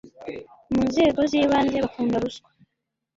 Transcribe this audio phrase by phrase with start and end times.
[0.73, 2.49] mu nzego zibanze bakunda ruswa